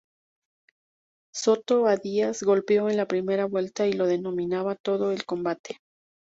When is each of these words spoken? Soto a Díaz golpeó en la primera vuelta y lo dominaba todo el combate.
Soto 1.31 1.85
a 1.85 1.95
Díaz 1.95 2.41
golpeó 2.41 2.89
en 2.89 2.97
la 2.97 3.05
primera 3.07 3.45
vuelta 3.45 3.85
y 3.85 3.93
lo 3.93 4.07
dominaba 4.07 4.73
todo 4.73 5.11
el 5.11 5.25
combate. 5.25 5.77